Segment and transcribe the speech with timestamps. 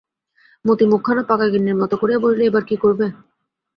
[0.65, 3.05] মতি মুখখানা পাকা গিন্নির মতো করিয়া বলিল, এবার কী করবে?